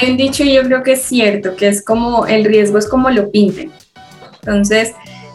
[0.00, 2.88] Hay un dicho y yo creo que es cierto, que es como el riesgo es
[2.88, 3.70] como lo pinten.
[4.40, 4.94] Entonces,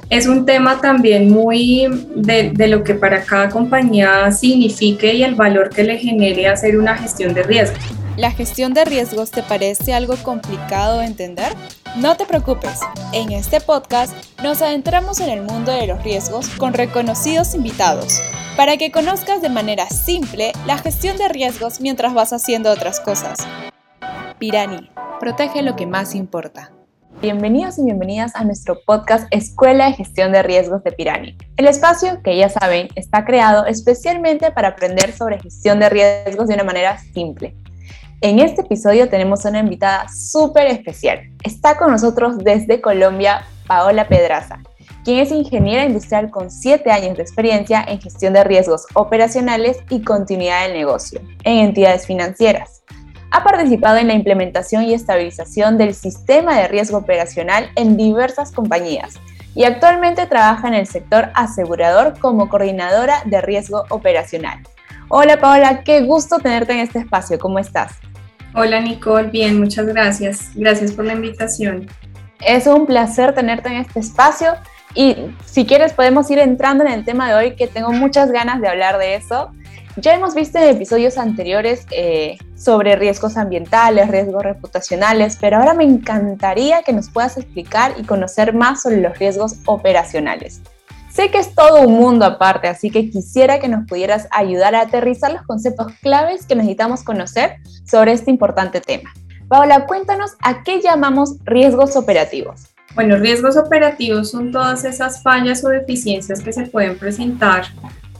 [0.10, 5.36] es un tema también muy de, de, lo que para cada compañía signifique y el
[5.36, 7.80] valor que le genere hacer una gestión de riesgos.
[8.18, 11.54] ¿La gestión de riesgos te parece algo complicado de entender?
[11.98, 12.80] No te preocupes,
[13.14, 18.20] en este podcast nos adentramos en el mundo de los riesgos con reconocidos invitados,
[18.58, 23.46] para que conozcas de manera simple la gestión de riesgos mientras vas haciendo otras cosas.
[24.46, 26.72] Pirani, protege lo que más importa.
[27.20, 31.36] Bienvenidos y bienvenidas a nuestro podcast Escuela de Gestión de Riesgos de Pirani.
[31.58, 36.54] El espacio, que ya saben, está creado especialmente para aprender sobre gestión de riesgos de
[36.54, 37.56] una manera simple
[38.22, 41.20] en este episodio tenemos una invitada súper especial.
[41.44, 44.64] Está con nosotros desde Colombia Paola Pedraza,
[45.04, 50.02] quien es ingeniera industrial con 7 años de experiencia en gestión de riesgos operacionales y
[50.02, 52.82] continuidad del negocio en entidades financieras.
[53.32, 59.16] Ha participado en la implementación y estabilización del sistema de riesgo operacional en diversas compañías
[59.56, 64.60] y actualmente trabaja en el sector asegurador como coordinadora de riesgo operacional.
[65.08, 67.40] Hola Paola, qué gusto tenerte en este espacio.
[67.40, 67.94] ¿Cómo estás?
[68.54, 70.50] Hola Nicole, bien, muchas gracias.
[70.56, 71.88] Gracias por la invitación.
[72.42, 74.54] Es un placer tenerte en este espacio
[74.94, 78.62] y si quieres podemos ir entrando en el tema de hoy que tengo muchas ganas
[78.62, 79.52] de hablar de eso.
[79.98, 85.86] Ya hemos visto en episodios anteriores eh, sobre riesgos ambientales, riesgos reputacionales, pero ahora me
[85.86, 90.62] encantaría que nos puedas explicar y conocer más sobre los riesgos operacionales.
[91.10, 94.82] Sé que es todo un mundo aparte, así que quisiera que nos pudieras ayudar a
[94.82, 97.56] aterrizar los conceptos claves que necesitamos conocer
[97.90, 99.14] sobre este importante tema.
[99.48, 102.66] Paola, cuéntanos a qué llamamos riesgos operativos.
[102.96, 107.64] Bueno, riesgos operativos son todas esas fallas o deficiencias que se pueden presentar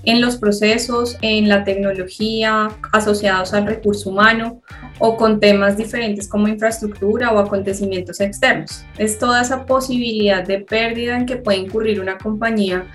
[0.06, 4.62] en los procesos, en la tecnología, asociados al recurso humano
[5.00, 8.86] o con temas diferentes como infraestructura o acontecimientos externos.
[8.98, 12.86] Es toda esa posibilidad de pérdida en que puede incurrir una compañía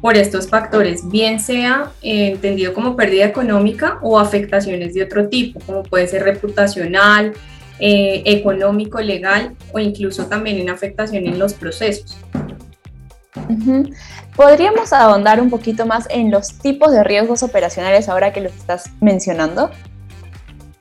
[0.00, 5.60] por estos factores, bien sea eh, entendido como pérdida económica o afectaciones de otro tipo,
[5.60, 7.34] como puede ser reputacional,
[7.78, 12.16] eh, económico, legal o incluso también en afectación en los procesos.
[14.36, 18.90] ¿Podríamos ahondar un poquito más en los tipos de riesgos operacionales ahora que los estás
[19.00, 19.70] mencionando?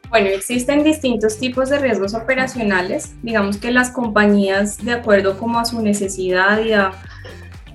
[0.10, 3.14] Bueno, existen distintos tipos de riesgos operacionales.
[3.22, 6.94] Digamos que las compañías, de acuerdo como a su necesidad y a,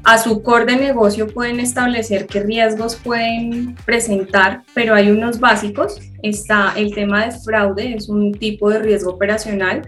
[0.02, 6.00] a su core de negocio, pueden establecer qué riesgos pueden presentar, pero hay unos básicos.
[6.24, 9.82] Está el tema de fraude, es un tipo de riesgo operacional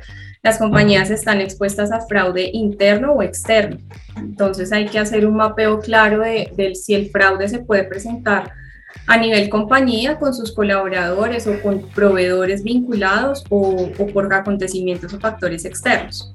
[0.47, 3.79] las compañías están expuestas a fraude interno o externo.
[4.17, 8.53] Entonces hay que hacer un mapeo claro de, si el fraude se puede presentar
[9.09, 15.19] a nivel compañía con sus colaboradores o con proveedores vinculados o, o por acontecimientos o
[15.19, 16.33] factores externos.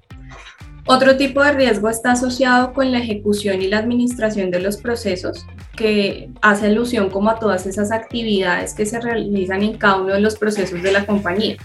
[0.86, 5.46] Otro tipo de riesgo está asociado con la ejecución y la administración de los procesos,
[5.78, 10.20] que hace alusión como a todas esas actividades que se realizan en cada uno de
[10.20, 11.56] los procesos de la compañía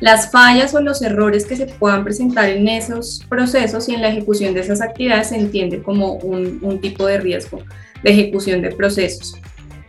[0.00, 4.08] las fallas o los errores que se puedan presentar en esos procesos y en la
[4.08, 7.62] ejecución de esas actividades se entiende como un, tipo de riesgo
[8.02, 9.36] de ejecución de procesos.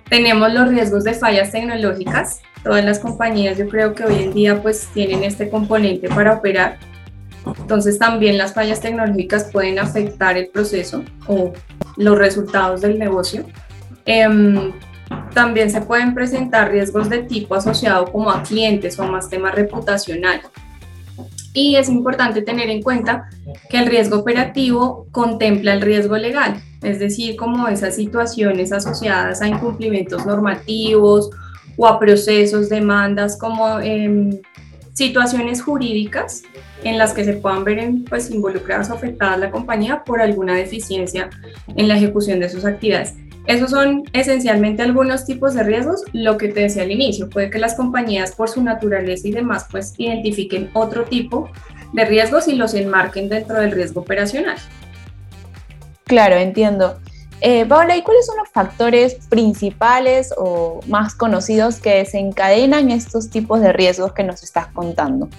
[0.09, 2.39] Tenemos los riesgos de fallas tecnológicas.
[2.63, 6.77] Todas las compañías yo creo que hoy en día pues tienen este componente para operar.
[7.45, 11.51] Entonces también las fallas tecnológicas pueden afectar el proceso o
[11.97, 13.45] los resultados del negocio.
[14.05, 14.71] Em,
[15.37, 20.41] también se pueden presentar riesgos de tipo asociado como a clientes o más tema reputacional.
[21.53, 23.29] Y es importante tener en cuenta
[23.69, 29.47] que el riesgo operativo contempla el riesgo legal, es decir, como esas situaciones asociadas a
[29.47, 31.29] incumplimientos normativos
[31.77, 34.39] o a procesos, demandas, como em,
[34.97, 36.41] situaciones jurídicas
[36.83, 41.29] en las que se puedan ver pues, involucradas o afectadas la compañía por alguna deficiencia
[41.75, 43.13] en la ejecución de sus actividades.
[43.45, 47.59] Esos son esencialmente algunos tipos de riesgos, lo que te decía al inicio, puede que
[47.59, 51.47] las compañías por su naturaleza y demás pues identifiquen otro tipo
[51.93, 54.57] de riesgos y los enmarquen dentro del riesgo operacional.
[56.05, 56.97] Claro, entiendo.
[57.41, 63.73] Eh, ¿y cuáles son los factores principales o más conocidos que desencadenan estos tipos de
[63.73, 65.29] riesgos que nos estás contando?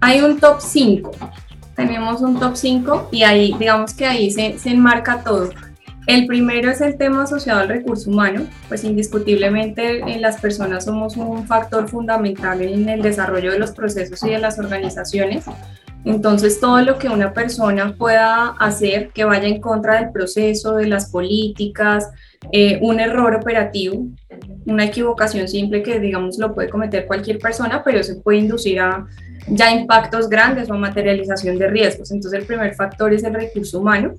[0.00, 1.10] Hay un top 5.
[1.74, 5.50] Tenemos un top 5 y ahí, digamos que ahí se, se enmarca todo.
[6.06, 11.18] El primero es el tema asociado al recurso humano, pues indiscutiblemente en las personas somos
[11.18, 15.44] un factor fundamental en el desarrollo de los procesos y de las organizaciones.
[16.04, 20.86] Entonces, todo lo que una persona pueda hacer que vaya en contra del proceso, de
[20.86, 22.10] las políticas,
[22.52, 24.06] eh, un error operativo,
[24.64, 29.06] una equivocación simple que, digamos, lo puede cometer cualquier persona, pero se puede inducir a
[29.50, 32.10] ya impactos grandes o materialización de riesgos.
[32.10, 34.14] Entonces el primer factor es el recurso humano.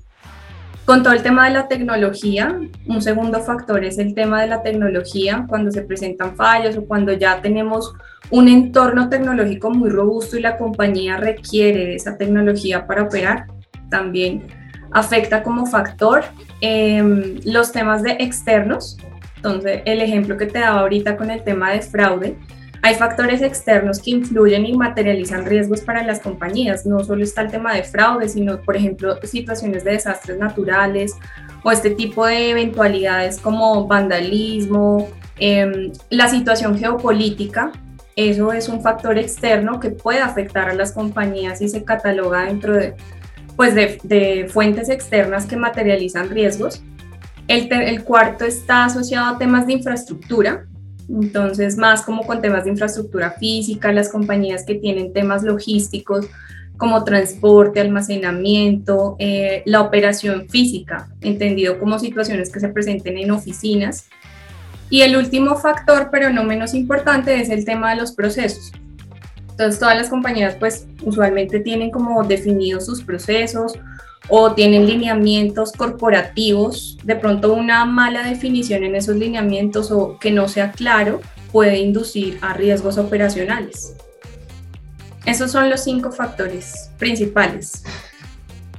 [0.84, 4.62] Con todo el tema de la tecnología, un segundo factor es el tema de la
[4.62, 7.92] tecnología, cuando se presentan fallos o cuando ya tenemos
[8.30, 13.46] un entorno tecnológico muy robusto y la compañía requiere esa tecnología para operar,
[13.88, 14.46] también
[14.92, 16.24] afecta como factor
[16.60, 18.96] em, los temas de externos.
[19.36, 22.36] Entonces, el ejemplo que te daba ahorita con el tema de fraude,
[22.82, 26.86] hay factores externos que influyen y materializan riesgos para las compañías.
[26.86, 31.14] No solo está el tema de fraude, sino, por ejemplo, situaciones de desastres naturales
[31.62, 37.70] o este tipo de eventualidades como vandalismo, em, la situación geopolítica.
[38.16, 42.74] Eso es un factor externo que puede afectar a las compañías y se cataloga dentro
[42.74, 42.94] de,
[43.56, 46.82] pues de, fuentes externas que materializan riesgos.
[47.46, 50.66] El, el cuarto está asociado a temas de infraestructura,
[51.10, 56.26] entonces, más como con temas de infraestructura física, las compañías que tienen temas logísticos
[56.76, 64.08] como transporte, almacenamiento, eh, la operación física, entendido como situaciones que se presenten en oficinas.
[64.88, 68.72] Y el último factor, pero no menos importante, es el tema de los procesos.
[69.50, 73.78] Entonces, todas las compañías, pues, usualmente tienen como definidos sus procesos
[74.30, 80.48] o tienen lineamientos corporativos, de pronto una mala definición en esos lineamientos o que no
[80.48, 81.20] sea claro
[81.52, 83.96] puede inducir a riesgos operacionales.
[85.26, 87.82] Esos son los cinco factores principales.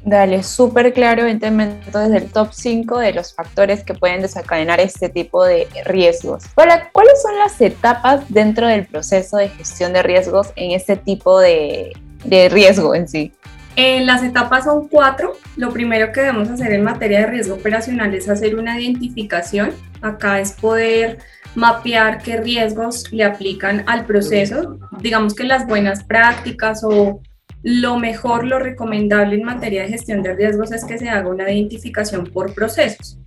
[0.03, 5.45] Dale, súper claro, entonces el top 5 de los factores que pueden desencadenar este tipo
[5.45, 6.43] de riesgos.
[6.55, 11.39] Ahora, ¿cuáles son las etapas dentro del proceso de gestión de riesgos en este tipo
[11.39, 11.93] de,
[12.23, 13.31] de riesgo en sí?
[13.75, 15.33] En las etapas son cuatro.
[15.55, 19.71] Lo primero que debemos hacer en materia de riesgo operacional es hacer una identificación.
[20.01, 21.19] Acá es poder
[21.55, 24.77] mapear qué riesgos le aplican al proceso.
[24.99, 27.21] Digamos que las buenas prácticas o
[27.63, 31.51] lo mejor, lo recomendable en materia de gestión de riesgos es que se haga una
[31.51, 33.19] identificación por procesos,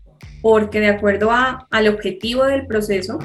[0.42, 3.18] porque de acuerdo a, al objetivo del proceso,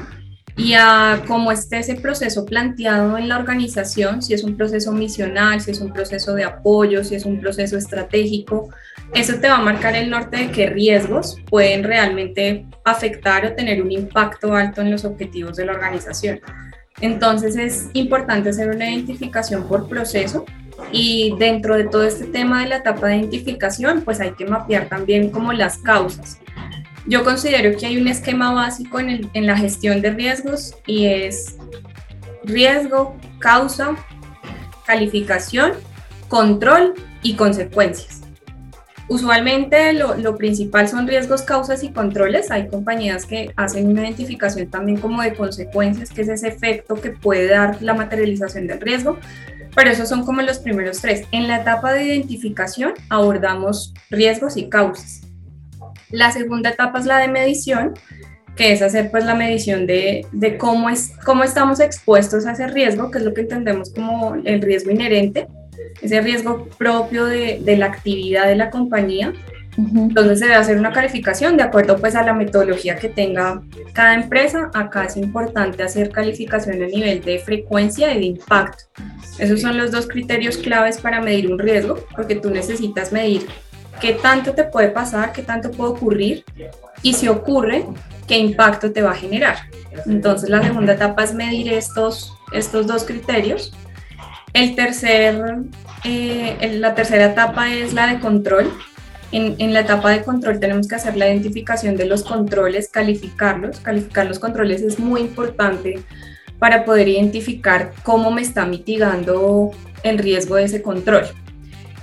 [0.59, 5.61] y a cómo esté ese proceso planteado en la organización, si es un proceso misional,
[5.61, 8.69] si es un proceso de apoyo, si es un proceso estratégico,
[9.13, 13.81] eso te va a marcar el norte de qué riesgos pueden realmente afectar o tener
[13.81, 16.41] un impacto alto en los objetivos de la organización.
[16.99, 20.43] Entonces es importante hacer una identificación por proceso
[20.91, 24.89] y dentro de todo este tema de la etapa de identificación, pues hay que mapear
[24.89, 26.39] también como las causas.
[27.07, 31.55] Yo considero que hay un esquema básico en, la gestión de riesgos y es
[32.43, 33.95] riesgo, causa,
[34.85, 35.73] calificación,
[36.27, 36.93] control
[37.23, 38.21] y consecuencias.
[39.07, 42.51] Usualmente lo, lo, principal son riesgos, causas y controles.
[42.51, 47.09] Hay compañías que hacen una identificación también como de consecuencias, que es ese efecto que
[47.09, 49.17] puede dar la materialización del riesgo.
[49.75, 51.25] Pero esos son como los primeros tres.
[51.31, 55.28] En la etapa de identificación abordamos riesgos y causas.
[56.11, 57.93] La segunda etapa es la de medición,
[58.55, 62.67] que es hacer pues la medición de, de, cómo, es, cómo estamos expuestos a ese
[62.67, 65.47] riesgo, que es lo que entendemos como el riesgo inherente,
[66.01, 69.33] ese riesgo propio de, de la actividad de la compañía.
[69.77, 73.61] Entonces se debe hacer una calificación de acuerdo pues a la metodología que tenga
[73.93, 74.69] cada empresa.
[74.73, 78.83] Acá es importante hacer calificación a nivel de frecuencia y de impacto.
[79.37, 83.47] Esos son los dos criterios claves para medir un riesgo, porque tú necesitas medir
[83.99, 86.45] qué tanto te puede pasar, qué tanto puede ocurrir
[87.01, 87.85] y si ocurre,
[88.27, 89.57] qué impacto te va a generar.
[90.05, 93.73] Entonces la segunda etapa es medir estos, estos dos criterios.
[94.53, 95.41] El tercer,
[96.03, 98.71] eh, la tercera etapa es la de control.
[99.31, 103.79] En, en, la etapa de control tenemos que hacer la identificación de los controles, calificarlos.
[103.79, 105.99] Calificar los controles es muy importante
[106.57, 109.71] para poder identificar cómo me está mitigando
[110.03, 111.25] el riesgo de ese control.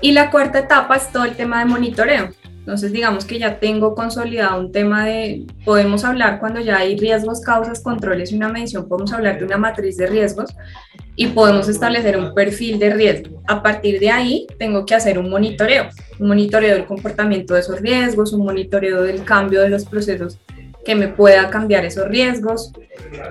[0.00, 2.30] Y la cuarta etapa es todo el tema de monitoreo.
[2.66, 7.40] Entonces, digamos que ya tengo consolidado un tema de, podemos hablar cuando ya hay riesgos,
[7.40, 10.52] causas, controles y una medición, podemos hablar de una matriz de riesgos
[11.14, 13.40] y podemos establecer un perfil de riesgo.
[13.46, 15.88] A partir de ahí, tengo que hacer un monitoreo,
[16.18, 20.36] un monitoreo del comportamiento de esos riesgos, un monitoreo del cambio de los procesos
[20.86, 22.72] que me pueda cambiar esos riesgos.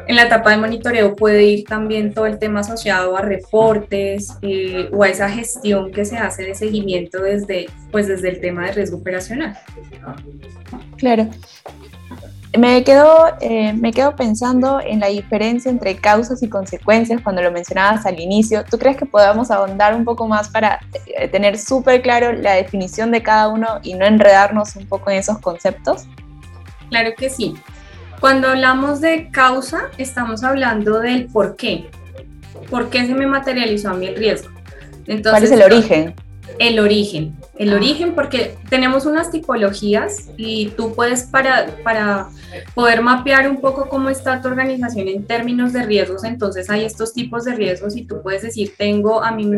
[0.07, 4.89] En la etapa de monitoreo puede ir también todo el tema asociado a reportes eh,
[4.91, 8.73] o a esa gestión que se hace de seguimiento desde, pues desde el tema de
[8.73, 9.57] riesgo operacional.
[10.97, 11.29] Claro.
[12.57, 17.51] Me quedo, eh, me quedo pensando en la diferencia entre causas y consecuencias cuando lo
[17.51, 18.65] mencionabas al inicio.
[18.69, 23.11] ¿Tú crees que podamos ahondar un poco más para eh, tener súper claro la definición
[23.11, 26.05] de cada uno y no enredarnos un poco en esos conceptos?
[26.89, 27.55] Claro que sí.
[28.19, 31.89] Cuando hablamos de causa, estamos hablando del por qué.
[32.69, 34.49] ¿por qué se me materializó a mí el riesgo?
[35.07, 36.15] Entonces, ¿Cuál es el origen?
[36.59, 37.75] El origen, el ah.
[37.75, 42.29] origen porque tenemos unas tipologías y tú puedes para, para
[42.73, 47.13] poder mapear un poco cómo está tu organización en términos de riesgos, entonces hay estos
[47.13, 49.49] tipos de riesgos y tú puedes decir, tengo, a mí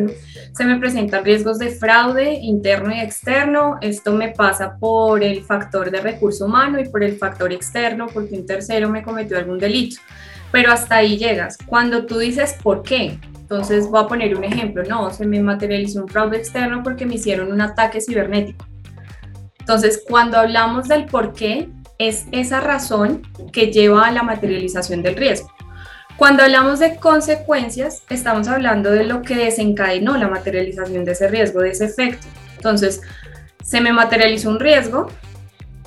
[0.54, 5.92] se me presentan riesgos de fraude interno y externo, esto me pasa por el factor
[5.92, 10.02] de recurso humano y por el factor externo porque un tercero me cometió algún delito,
[10.52, 11.58] pero hasta ahí llegas.
[11.66, 16.02] Cuando tú dices por qué, entonces voy a poner un ejemplo, no, se me materializó
[16.02, 18.66] un fraude externo porque me hicieron un ataque cibernético.
[19.58, 23.22] Entonces, cuando hablamos del por qué, es esa razón
[23.54, 25.50] que lleva a la materialización del riesgo.
[26.18, 31.62] Cuando hablamos de consecuencias, estamos hablando de lo que desencadenó la materialización de ese riesgo,
[31.62, 32.28] de ese efecto.
[32.58, 33.00] Entonces,
[33.64, 35.08] se me materializó un riesgo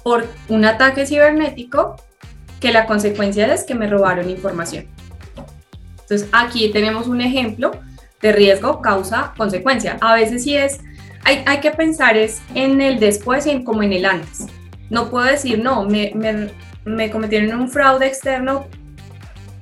[0.02, 1.97] por un ataque cibernético
[2.59, 4.87] que la consecuencia es que me robaron información.
[6.11, 7.71] Entonces, aquí tenemos un ejemplo
[8.21, 9.97] de riesgo, causa, consecuencia.
[10.00, 10.81] A veces sí es,
[11.23, 14.47] hay, hay que pensar es en el después y en como en el antes.
[14.90, 16.49] No puedo decir, no, me, me,
[16.85, 18.67] me cometieron un fraude externo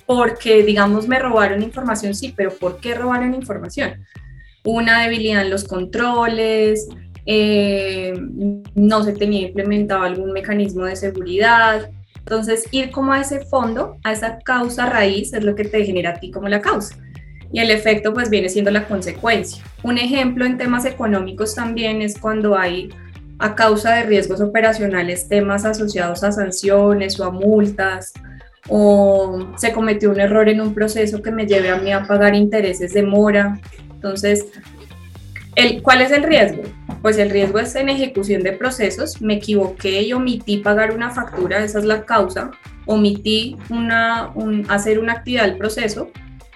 [0.07, 4.07] porque, digamos, me robaron información, sí, pero ¿por qué robaron información?
[4.65, 6.89] Una debilidad en los controles,
[7.27, 8.15] eh,
[8.75, 11.91] no se tenía implementado algún mecanismo de seguridad,
[12.29, 16.11] entonces, ir como a ese fondo, a esa causa raíz, es lo que te genera
[16.11, 16.95] a ti como la causa.
[17.51, 19.65] Y el efecto pues viene siendo la consecuencia.
[19.83, 22.91] Un ejemplo en temas económicos también es cuando hay
[23.39, 28.13] a causa de riesgos operacionales temas asociados a sanciones o a multas
[28.69, 32.35] o se cometió un error en un proceso que me lleve a mí a pagar
[32.35, 33.59] intereses de mora.
[33.91, 34.45] Entonces,
[35.59, 36.63] el, ¿cuál es el riesgo?
[37.03, 41.65] Pues el riesgo es en ejecución de procesos, me equivoqué y omití pagar una factura,
[41.65, 42.53] esa es la causa,
[42.87, 43.57] omití
[44.69, 46.11] hacer una actividad del proceso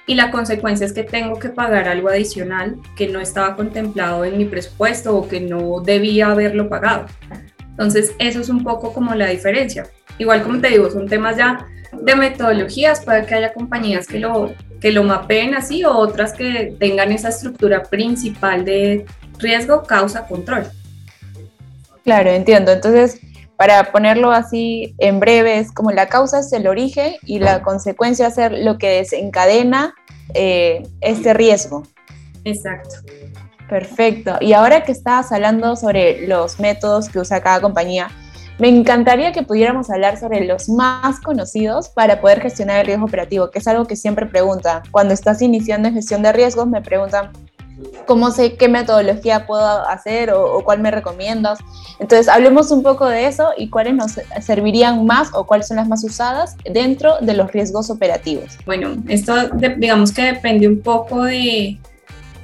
[0.06, 4.38] y la consecuencia es que tengo que pagar algo adicional que no estaba contemplado en
[4.38, 7.06] mi presupuesto o que no debía haberlo pagado.
[7.70, 9.86] Entonces, eso es un poco como la diferencia.
[10.18, 14.52] Igual como te digo, son temas ya de metodologías, puede que haya compañías que lo,
[14.82, 19.06] que lo mapeen así o otras que tengan esa estructura principal de
[19.38, 20.66] riesgo, causa, control.
[22.02, 22.72] Claro, entiendo.
[22.72, 23.20] Entonces,
[23.56, 28.26] para ponerlo así en breve, es como la causa es el origen y la consecuencia
[28.26, 29.94] es lo que desencadena
[30.34, 31.84] eh, este riesgo.
[32.44, 32.96] Exacto.
[33.68, 34.36] Perfecto.
[34.40, 38.10] Y ahora que estabas hablando sobre los métodos que usa cada compañía,
[38.62, 43.50] me encantaría que pudiéramos hablar sobre los más conocidos para poder gestionar el riesgo operativo,
[43.50, 44.84] que es algo que siempre preguntan.
[44.92, 47.32] Cuando estás iniciando en gestión de riesgos, me preguntan,
[48.06, 51.58] cómo sé qué metodología puedo hacer o, cuál me recomiendas.
[51.98, 55.88] Entonces, hablemos un poco de eso y cuáles nos servirían más o cuáles son las
[55.88, 58.56] más usadas dentro de los riesgos operativos.
[58.64, 59.34] Bueno, esto
[59.76, 61.80] digamos que depende un poco de,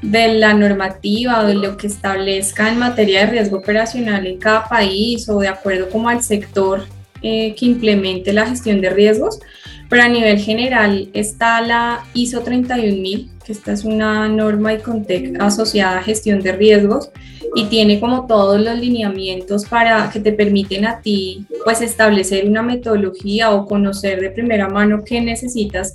[0.02, 4.68] de la normativa o de lo que establezca en materia de riesgo operacional en cada
[4.68, 6.84] país o de acuerdo como al sector
[7.22, 9.40] eh, que implemente la gestión de riesgos,
[9.88, 16.02] pero a nivel general está la ISO 31000 esta es una norma ICONTEC asociada a
[16.02, 17.10] gestión de riesgos
[17.54, 22.62] y tiene como todos los lineamientos para que te permiten a ti pues establecer una
[22.62, 25.94] metodología o conocer de primera mano qué necesitas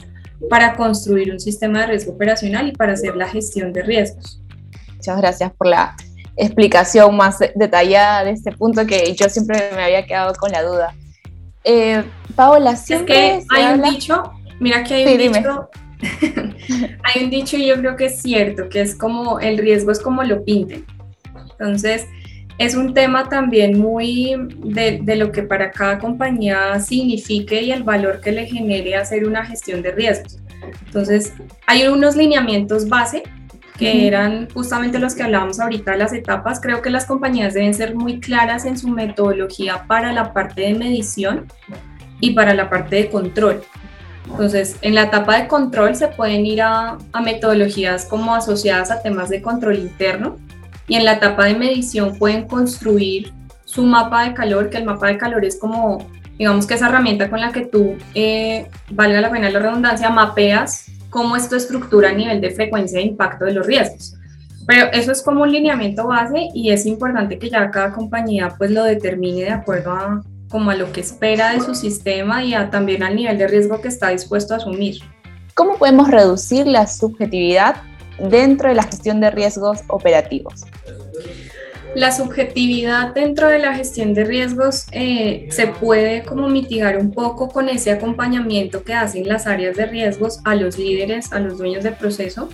[0.49, 4.41] para construir un sistema de riesgo operacional y para hacer la gestión de riesgos.
[4.95, 5.95] Muchas gracias por la
[6.35, 10.95] explicación más detallada de este punto que yo siempre me había quedado con la duda.
[11.63, 12.03] Eh,
[12.35, 14.23] Paola, siempre es que hay un dicho,
[14.59, 15.69] mira que hay un dicho
[17.03, 19.99] Hay un dicho y yo creo que es cierto, que es como el riesgo es
[19.99, 20.85] como lo pinten.
[21.51, 22.07] Entonces,
[22.57, 27.83] es un tema también muy de, de, lo que para cada compañía signifique y el
[27.83, 30.37] valor que le genere hacer una gestión de riesgos.
[30.85, 31.33] Entonces,
[31.65, 33.23] hay unos lineamientos base
[33.77, 36.61] que eran justamente los que hablábamos ahorita de las etapas.
[36.61, 40.75] Creo que las compañías deben ser muy claras en su metodología para la parte de
[40.75, 41.47] medición
[42.19, 43.63] y para la parte de control.
[44.29, 49.29] Entonces, en la etapa de control se pueden ir a, metodologías como asociadas a temas
[49.29, 50.37] de control interno
[50.87, 53.33] y en la etapa de medición pueden construir
[53.65, 57.29] su mapa de calor, que el mapa de calor es como, digamos que esa herramienta
[57.29, 62.09] con la que tú, eh, valga la pena la redundancia, mapeas cómo es tu estructura
[62.09, 64.15] a nivel de frecuencia de impacto de los riesgos.
[64.65, 68.71] Pero eso es como un lineamiento base y es importante que ya cada compañía pues
[68.71, 73.03] lo determine de acuerdo a, como a lo que espera de su sistema y también
[73.03, 75.01] al nivel de riesgo que está dispuesto a asumir.
[75.53, 77.75] ¿Cómo podemos reducir la subjetividad
[78.19, 80.65] dentro de la gestión de riesgos operativos?
[81.95, 87.49] La subjetividad dentro de la gestión de riesgos eh, se puede como mitigar un poco
[87.49, 91.83] con ese acompañamiento que hacen las áreas de riesgos a los líderes, a los dueños
[91.83, 92.49] de proceso.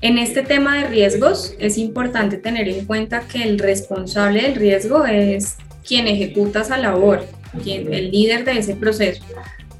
[0.00, 5.04] En este tema de riesgos es importante tener en cuenta que el responsable del riesgo
[5.04, 7.22] es quien ejecuta esa labor,
[7.62, 9.22] quien, el líder de ese proceso.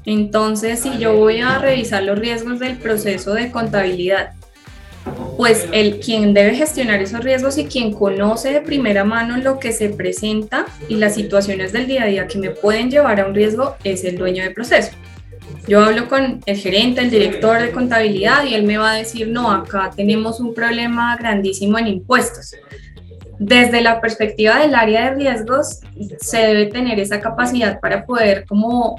[0.05, 4.33] Entonces, si yo voy a revisar los riesgos del proceso de contabilidad
[5.37, 9.71] pues el quien debe gestionar esos riesgos y quien conoce de primera mano lo que
[9.71, 13.35] se presenta y las situaciones del día a día que me pueden llevar a un
[13.35, 14.91] riesgo es el dueño de proceso.
[15.67, 19.27] Yo hablo con el gerente, el director de contabilidad y él me va a decir,
[19.27, 22.55] no, acá tenemos un problema grandísimo en impuestos.
[23.39, 25.81] Desde la perspectiva del área de riesgos,
[26.19, 28.95] se debe tener esa capacidad para poder como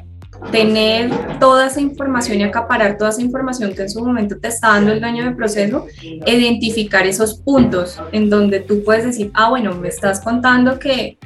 [0.51, 4.69] tener toda esa información y acaparar toda esa información que en su momento te está
[4.69, 5.87] dando el dueño del proceso,
[6.27, 11.19] identificar esos puntos en donde tú puedes decir, ah, bueno, me estás contando que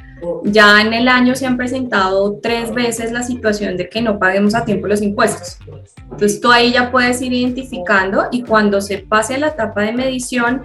[0.43, 4.55] ya en el año se han presentado tres veces la situación de que no paguemos
[4.55, 5.57] a tiempo los impuestos.
[6.03, 10.63] Entonces tú ahí ya puedes ir identificando y cuando se pase la etapa de medición,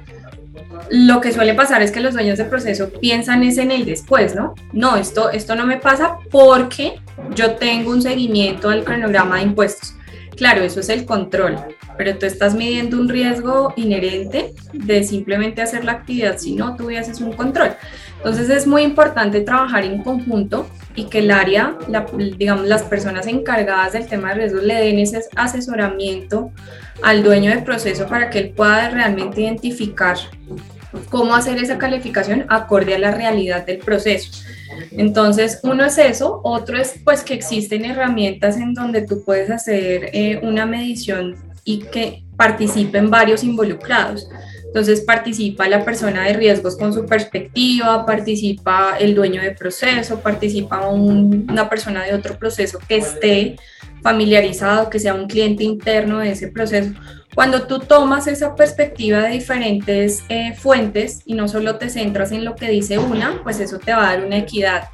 [0.90, 4.34] lo que suele pasar es que los dueños de proceso piensan es en el después,
[4.34, 4.54] ¿no?
[4.72, 7.00] No, esto, esto no me pasa porque
[7.34, 9.94] yo tengo un seguimiento al cronograma de impuestos.
[10.36, 11.56] Claro, eso es el control,
[11.96, 17.22] pero tú estás midiendo un riesgo inherente de simplemente hacer la actividad si no tuvieses
[17.22, 17.70] un control.
[18.18, 21.78] Entonces es muy importante trabajar en conjunto y que el área,
[22.36, 26.50] digamos, las personas encargadas del tema de riesgos le den ese asesoramiento
[27.02, 30.16] al dueño de proceso para que él pueda realmente identificar
[31.10, 34.30] cómo hacer esa calificación acorde a la realidad del proceso.
[34.90, 40.10] Entonces, uno es eso, otro es pues que existen herramientas en donde tú puedes hacer
[40.12, 44.28] eh, una medición y que participen varios involucrados.
[44.66, 50.86] Entonces participa la persona de riesgos con su perspectiva, participa el dueño de proceso, participa
[50.88, 53.56] una persona de otro proceso que esté
[54.02, 56.90] familiarizado, que sea un cliente interno de ese proceso.
[57.36, 62.46] Cuando tú tomas esa perspectiva de diferentes eh, fuentes y no solo te centras en
[62.46, 64.88] lo que dice una, pues eso te va a dar una equidad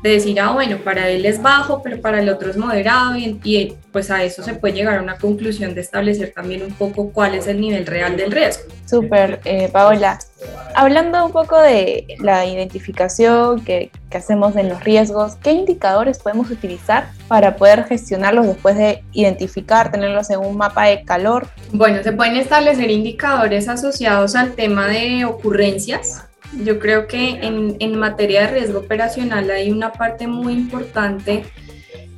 [0.00, 3.76] de decir, ah, bueno, para él es bajo, pero para el otro es moderado, y,
[3.90, 7.34] pues a eso se puede llegar a una conclusión de establecer también un poco cuál
[7.34, 8.72] es el nivel real del riesgo.
[8.86, 10.20] Súper, eh, Paola.
[10.80, 16.52] Hablando un poco de la identificación que, que hacemos en los riesgos, ¿qué indicadores podemos
[16.52, 21.48] utilizar para poder gestionarlos después de identificar, tenerlos en un mapa de calor?
[21.72, 26.22] Bueno, se pueden establecer indicadores asociados al tema de ocurrencias,
[26.62, 31.42] yo creo que en, materia de riesgo operacional hay una parte muy importante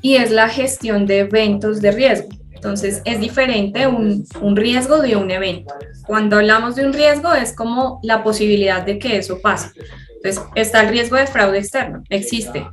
[0.02, 2.28] y es la gestión de eventos de riesgo.
[2.60, 5.72] Entonces es diferente un, un, riesgo de un evento.
[6.06, 9.70] Cuando hablamos de un riesgo es como la posibilidad de que eso pase.
[10.16, 12.66] Entonces está el riesgo de fraude externo, existe,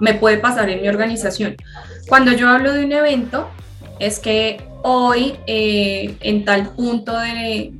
[0.00, 1.54] me puede pasar en mi organización.
[2.08, 3.48] Cuando yo hablo de un evento
[4.00, 7.72] es que hoy eh, en tal punto de,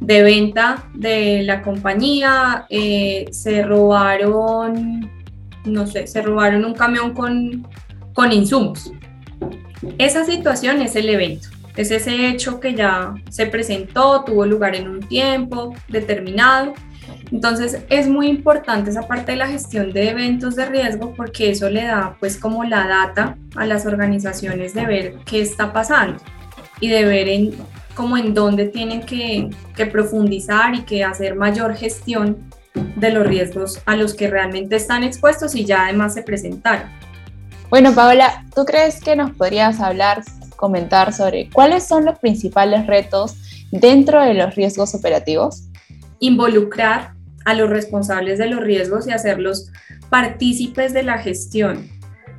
[0.00, 5.08] de venta de la compañía, eh, se robaron,
[5.64, 7.64] no sé, se robaron un camión con,
[8.12, 8.90] con insumos.
[9.98, 14.88] Esa situación es el evento, es ese hecho que ya se presentó, tuvo lugar en
[14.88, 16.74] un tiempo determinado.
[17.30, 21.68] Entonces es muy importante esa parte de la gestión de eventos de riesgo porque eso
[21.70, 26.20] le da pues como la data a las organizaciones de ver qué está pasando
[26.80, 27.54] y de ver en
[27.96, 29.50] como en dónde tienen que,
[29.90, 32.36] profundizar y que hacer mayor gestión
[32.74, 36.88] de los riesgos a los que realmente están expuestos y ya además se presentaron.
[37.68, 40.22] Bueno, Paola, ¿tú crees que nos podrías hablar,
[40.54, 43.34] comentar sobre cuáles son los principales retos
[43.72, 45.64] dentro de los riesgos operativos?
[46.20, 49.72] Involucrar a los responsables de los riesgos y hacerlos
[50.10, 51.88] partícipes de la gestión,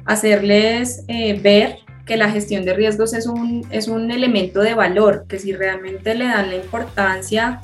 [0.06, 5.26] hacerles eh, ver que la gestión de riesgos es un, es un elemento de valor,
[5.28, 7.60] que si realmente le dan la importancia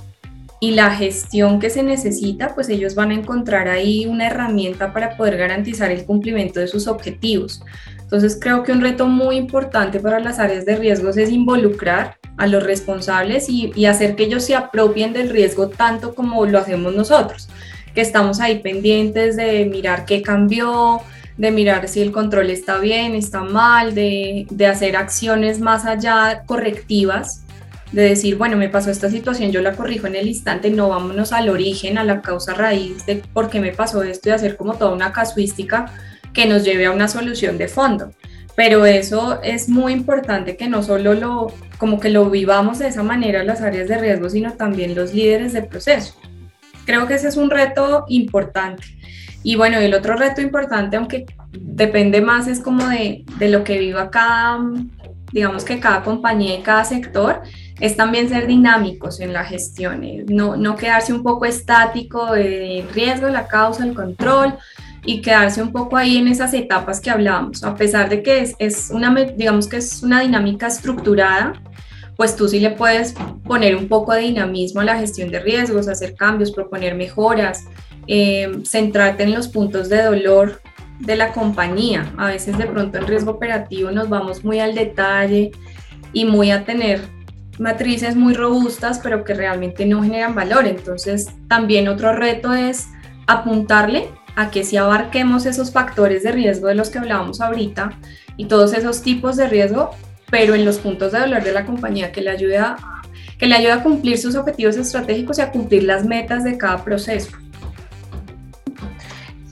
[0.63, 5.17] y la gestión que se necesita, pues ellos van a encontrar ahí una herramienta para
[5.17, 7.61] poder garantizar el cumplimiento de sus objetivos.
[7.99, 12.47] Entonces creo que un reto muy importante para las áreas de riesgos es involucrar a
[12.47, 17.49] los responsables y, hacer que ellos se apropien del riesgo tanto como lo hacemos nosotros,
[17.93, 21.01] que estamos ahí pendientes de mirar qué cambió,
[21.35, 27.42] de mirar si el control está bien, está mal, de, hacer acciones más allá correctivas,
[27.93, 31.31] de decir, bueno, me pasó esta situación, yo la corrijo en el instante, no vámonos
[31.31, 34.73] al origen, a la causa raíz de por qué me pasó esto y hacer como
[34.73, 35.93] toda una casuística
[36.33, 38.11] que nos lleve a una solución de fondo.
[38.55, 43.03] Pero eso es muy importante que no solo lo, como que lo vivamos de esa
[43.03, 46.15] manera las áreas de riesgo, sino también los líderes del proceso.
[46.85, 48.83] creo que ese es un reto importante.
[49.43, 53.77] Y bueno, el otro reto importante, aunque depende más, es como de, de lo que
[53.77, 54.59] viva cada,
[55.31, 57.41] digamos que cada compañía y cada sector,
[57.79, 62.85] es también ser dinámicos en la gestión, eh, no, no quedarse un poco estático de
[62.93, 64.55] riesgo, la causa, el control
[65.05, 68.55] y quedarse un poco ahí en esas etapas que hablábamos, a pesar de que es,
[68.59, 71.53] es una, digamos que es una dinámica estructurada,
[72.15, 75.87] pues tú sí le puedes poner un poco de dinamismo a la gestión de riesgos,
[75.87, 77.65] hacer cambios, proponer mejoras,
[78.07, 80.61] eh, centrarte en los puntos de dolor
[80.99, 82.13] de la compañía.
[82.17, 85.51] A veces de pronto en riesgo operativo nos vamos muy al detalle
[86.13, 87.01] y muy a tener
[87.59, 90.67] matrices muy robustas, pero que realmente no generan valor.
[90.67, 92.87] Entonces, también otro reto es
[93.27, 97.91] apuntarle a que si abarquemos esos factores de riesgo de los que hablábamos ahorita
[98.37, 99.91] y todos esos tipos de riesgo,
[100.31, 102.77] pero en los puntos de dolor de la compañía que le ayuda
[103.37, 106.83] que le ayuda a cumplir sus objetivos estratégicos y a cumplir las metas de cada
[106.83, 107.31] proceso.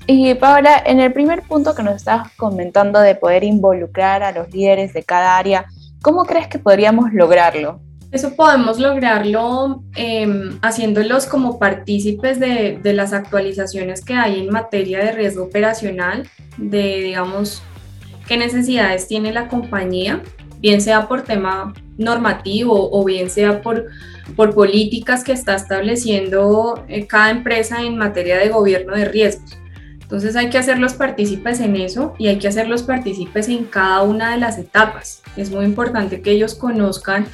[0.08, 4.50] Y Paola, en el primer punto que nos estabas comentando de poder involucrar a los
[4.54, 5.66] líderes de cada área,
[6.02, 7.82] ¿cómo crees que podríamos lograrlo?
[8.12, 15.00] Eso podemos lograrlo em, haciéndolos como partícipes de, de, las actualizaciones que hay en materia
[15.00, 17.64] de riesgo operacional, de, digamos,
[18.28, 20.22] qué necesidades tiene la compañía,
[20.60, 23.88] bien sea por tema normativo o bien sea por,
[24.36, 29.58] por políticas que está estableciendo eh, cada empresa en materia de gobierno de riesgos.
[30.02, 34.32] Entonces hay que hacerlos partícipes en eso y hay que hacerlos partícipes en cada una
[34.32, 35.22] de las etapas.
[35.38, 37.28] Es muy importante que ellos conozcan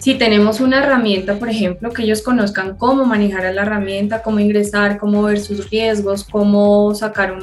[0.00, 4.98] si tenemos una herramienta, por ejemplo, que ellos conozcan cómo manejar la herramienta, cómo ingresar,
[4.98, 7.38] cómo ver sus riesgos, cómo sacar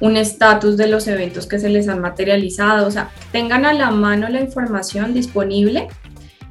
[0.00, 3.90] un estatus de los eventos que se les han materializado, o sea, tengan a la
[3.90, 5.88] mano la información disponible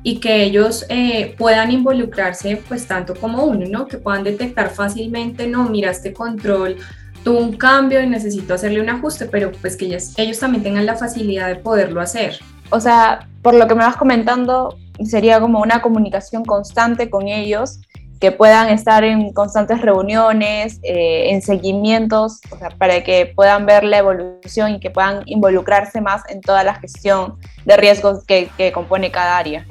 [0.03, 3.87] y que ellos eh, puedan involucrarse pues tanto como uno, ¿no?
[3.87, 6.77] Que puedan detectar fácilmente, no, mira, este control
[7.23, 10.85] tuvo un cambio y necesito hacerle un ajuste, pero pues que ellos, ellos también tengan
[10.85, 12.37] la facilidad de poderlo hacer.
[12.69, 17.79] O sea, por lo que me vas comentando, sería como una comunicación constante con ellos,
[18.19, 22.39] que puedan estar en constantes reuniones, eh, en seguimientos,
[22.77, 27.35] para que puedan ver la evolución y que puedan involucrarse más en toda la gestión
[27.65, 29.65] de riesgos que, que compone cada área.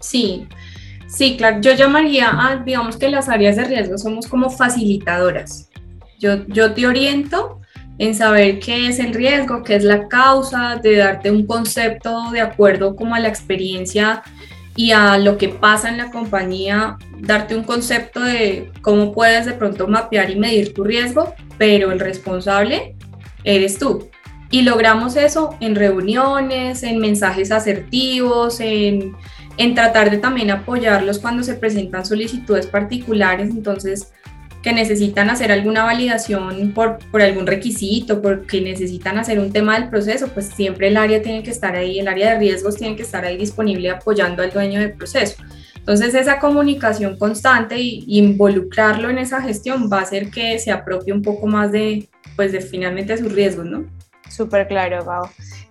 [0.00, 0.46] Sí,
[1.08, 1.60] sí, claro.
[1.60, 5.70] Yo llamaría a, digamos que las áreas de riesgo somos como facilitadoras.
[6.18, 7.60] Yo, yo te oriento
[7.98, 12.42] en saber qué es el riesgo, qué es la causa, de darte un concepto de
[12.42, 14.22] acuerdo como a la experiencia
[14.76, 19.54] y a lo que pasa en la compañía, darte un concepto de cómo puedes de
[19.54, 22.94] pronto mapear y medir tu riesgo, pero el responsable
[23.42, 24.10] eres tú.
[24.50, 29.16] Y logramos eso en reuniones, en mensajes asertivos, en,
[29.56, 33.50] en tratar de también apoyarlos cuando se presentan solicitudes particulares.
[33.50, 34.12] Entonces,
[34.66, 39.88] que necesitan hacer alguna validación por, por, algún requisito, porque necesitan hacer un tema del
[39.88, 43.04] proceso, pues siempre el área tiene que estar ahí, el área de riesgos tiene que
[43.04, 45.40] estar ahí disponible apoyando al dueño del proceso.
[45.76, 51.12] Entonces esa comunicación constante y, involucrarlo en esa gestión va a hacer que se apropie
[51.12, 53.84] un poco más de, pues de finalmente sus riesgos, ¿no?
[54.28, 55.28] Súper claro, Pau.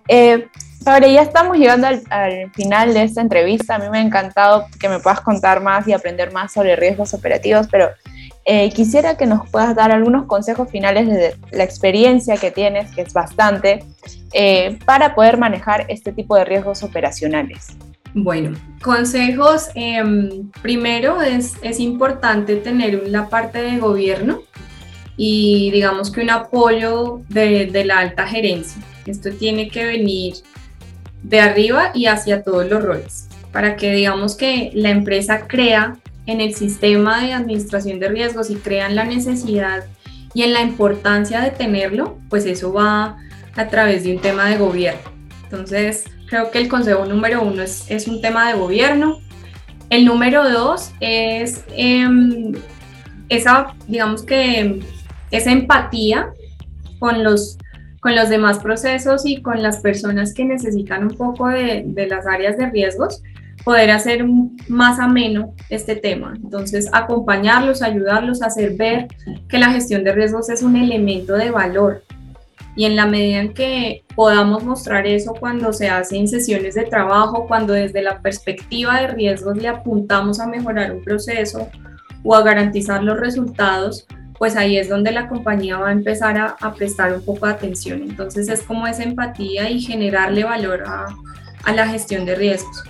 [0.08, 0.48] Eh,
[0.86, 3.74] ya estamos llegando al, al, final de esta entrevista.
[3.74, 7.12] A mí me ha encantado que me puedas contar más y aprender más sobre riesgos
[7.12, 7.90] operativos, pero
[8.48, 13.02] eh, quisiera que nos puedas dar algunos consejos finales de la experiencia que tienes, que
[13.02, 13.84] es bastante,
[14.32, 17.76] eh, para poder manejar este tipo de riesgos operacionales.
[18.14, 19.68] Bueno, consejos.
[19.74, 24.42] Em, primero es, es importante tener la parte de gobierno
[25.16, 28.80] y digamos que un apoyo de, de la alta gerencia.
[29.06, 30.34] Esto tiene que venir
[31.24, 36.40] de arriba y hacia todos los roles, para que digamos que la empresa crea en
[36.40, 39.84] el sistema de administración de riesgos y crean la necesidad
[40.34, 43.16] y en la importancia de tenerlo, pues eso va
[43.56, 45.00] a través de un tema de gobierno.
[45.44, 49.20] Entonces, creo que el consejo número uno es, es un tema de gobierno.
[49.88, 52.52] El número dos es em,
[53.28, 54.80] esa, digamos que,
[55.30, 56.30] esa empatía
[56.98, 57.56] con los,
[58.00, 62.26] con los demás procesos y con las personas que necesitan un poco de, de las
[62.26, 63.22] áreas de riesgos
[63.66, 64.24] poder hacer
[64.68, 66.34] más ameno este tema.
[66.36, 69.08] Entonces, acompañarlos, ayudarlos hacer ver
[69.48, 72.04] que la gestión de riesgos es un elemento de valor.
[72.76, 76.84] Y en la medida en que podamos mostrar eso cuando se hace en sesiones de
[76.84, 81.68] trabajo, cuando desde la perspectiva de riesgos le apuntamos a mejorar un proceso
[82.22, 84.06] o a garantizar los resultados,
[84.38, 87.54] pues ahí es donde la compañía va a empezar a, a prestar un poco de
[87.54, 88.02] atención.
[88.02, 91.06] Entonces es como esa empatía y generarle valor a,
[91.64, 92.84] a la gestión de riesgos.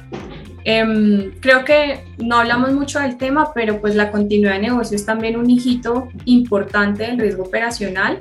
[0.69, 5.07] Em, creo que no hablamos mucho del tema, pero pues la continuidad de negocio es
[5.07, 8.19] también un hijito importante del riesgo operacional.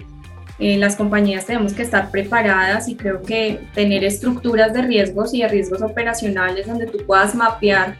[0.60, 5.42] Eh, las compañías tenemos que estar preparadas y creo que tener estructuras de riesgos y
[5.42, 7.98] de riesgos operacionales donde tú puedas mapear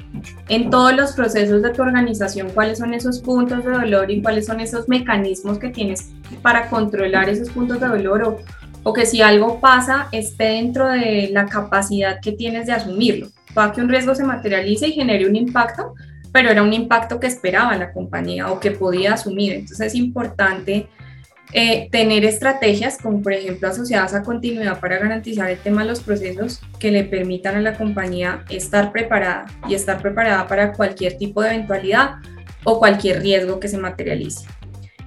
[0.48, 4.46] en todos los procesos de tu organización cuáles son esos puntos de dolor y cuáles
[4.46, 6.12] son esos mecanismos que tienes
[6.44, 8.40] para controlar esos puntos de dolor o,
[8.84, 13.72] o que si algo pasa esté dentro de la capacidad que tienes de asumirlo para
[13.72, 15.96] que un riesgo se materialice y genere un impacto,
[16.32, 19.54] pero era un impacto que esperaba la compañía o que podía asumir.
[19.54, 20.88] Entonces es importante
[21.54, 26.02] eh, tener estrategias como por ejemplo asociadas a continuidad para garantizar el tema de los
[26.02, 31.42] procesos que le permitan a la compañía estar preparada y estar preparada para cualquier tipo
[31.42, 32.16] de eventualidad
[32.66, 34.46] o cualquier riesgo que se materialice.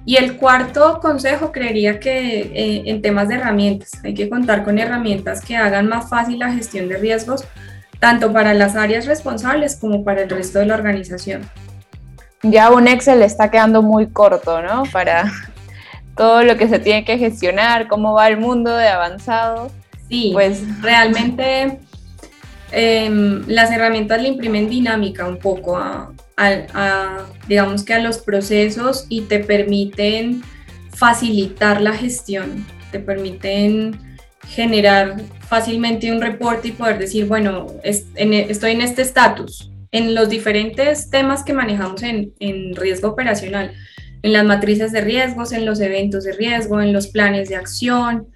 [0.05, 4.79] Y el cuarto consejo creería que eh, en temas de herramientas, hay que contar con
[4.79, 7.45] herramientas que hagan más fácil la gestión de riesgos
[7.99, 11.41] tanto para las áreas responsables como para el resto de la organización.
[12.43, 14.83] Ya un Excel está quedando muy corto, ¿no?
[14.91, 15.31] Para
[16.15, 19.71] todo lo que se tiene que gestionar, cómo va el mundo de avanzado.
[20.07, 21.79] Sí, pues realmente
[22.71, 26.11] em, las herramientas le imprimen dinámica un poco a,
[27.47, 30.41] digamos que a los procesos y te permiten
[30.95, 34.08] facilitar la gestión, te permiten
[34.49, 41.09] generar fácilmente un reporte y poder decir, bueno, estoy en este estatus, en los diferentes
[41.09, 43.71] temas que manejamos en, riesgo operacional,
[44.21, 48.27] en las matrices de riesgos, en los eventos de riesgo, en los planes de acción,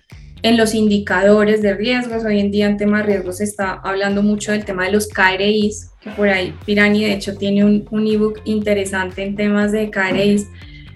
[0.44, 2.24] en los indicadores de riesgos.
[2.26, 5.08] Hoy en día en tema de riesgos se está hablando mucho del tema de los
[5.08, 10.48] KRIs, que por ahí Pirani de hecho tiene un ebook interesante en temas de KRIs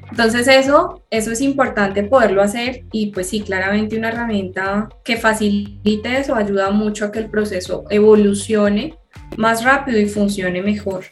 [0.10, 6.18] entonces eso, eso es importante poderlo hacer y pues sí, claramente una herramienta que facilite
[6.18, 8.96] eso ayuda mucho a que el proceso evolucione
[9.36, 11.04] más rápido y funcione mejor.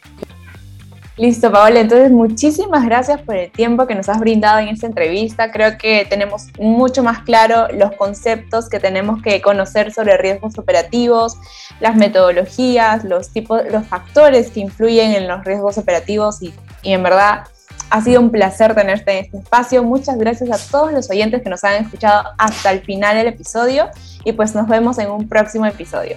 [1.18, 1.80] Listo, Paola.
[1.80, 5.50] Entonces, muchísimas gracias por el tiempo que nos has brindado en esta entrevista.
[5.50, 11.38] Creo que tenemos mucho más claro los conceptos que tenemos que conocer sobre riesgos operativos,
[11.80, 17.02] las metodologías, los tipos, los factores que influyen en los riesgos operativos y, y en
[17.02, 17.44] verdad
[17.90, 19.82] ha sido un placer tenerte en este espacio.
[19.82, 23.88] Muchas gracias a todos los oyentes que nos han escuchado hasta el final del episodio
[24.24, 26.16] y pues nos vemos en un próximo episodio.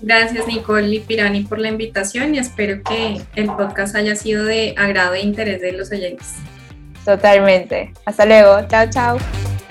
[0.00, 4.74] Gracias Nicole y Pirani por la invitación y espero que el podcast haya sido de
[4.76, 6.34] agrado e interés de los oyentes.
[7.04, 7.92] Totalmente.
[8.04, 8.66] Hasta luego.
[8.68, 9.65] Chao, chao.